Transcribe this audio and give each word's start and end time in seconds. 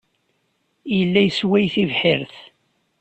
Yella 0.97 1.21
yessway 1.23 1.65
tibḥirt. 1.73 2.35